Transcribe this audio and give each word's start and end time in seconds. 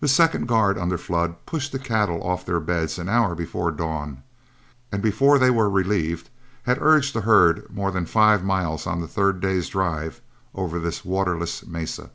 The 0.00 0.08
second 0.08 0.48
guard, 0.48 0.78
under 0.78 0.96
Flood, 0.96 1.36
pushed 1.44 1.72
the 1.72 1.78
cattle 1.78 2.22
off 2.24 2.46
their 2.46 2.60
beds 2.60 2.98
an 2.98 3.10
hour 3.10 3.34
before 3.34 3.70
dawn, 3.70 4.22
and 4.90 5.02
before 5.02 5.38
they 5.38 5.50
were 5.50 5.68
relieved 5.68 6.30
had 6.62 6.80
urged 6.80 7.14
the 7.14 7.20
herd 7.28 7.66
more 7.68 7.90
than 7.90 8.06
five 8.06 8.42
miles 8.42 8.86
on 8.86 9.02
the 9.02 9.06
third 9.06 9.40
day's 9.40 9.68
drive 9.68 10.22
over 10.54 10.78
this 10.78 11.04
waterless 11.04 11.66
mesa. 11.66 12.08